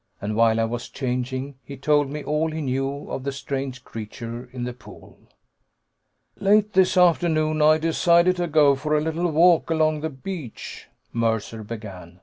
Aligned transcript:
And 0.19 0.35
while 0.35 0.59
I 0.59 0.63
was 0.63 0.89
changing, 0.89 1.59
he 1.63 1.77
told 1.77 2.09
me 2.09 2.23
all 2.23 2.49
he 2.49 2.59
knew 2.59 3.07
of 3.11 3.23
the 3.23 3.31
strange 3.31 3.83
creature 3.83 4.49
in 4.51 4.63
the 4.63 4.73
pool. 4.73 5.15
"Late 6.37 6.73
this 6.73 6.97
afternoon 6.97 7.61
I 7.61 7.77
decided 7.77 8.37
to 8.37 8.47
go 8.47 8.73
for 8.75 8.97
a 8.97 9.01
little 9.01 9.29
walk 9.31 9.69
along 9.69 10.01
the 10.01 10.09
beach," 10.09 10.87
Mercer 11.13 11.61
began. 11.63 12.19